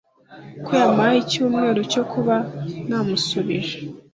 ko 0.65 0.71
yampaye 0.79 1.15
icyumweru 1.23 1.79
cyo 1.91 2.03
kuba 2.11 2.35
namusubije 2.89 3.77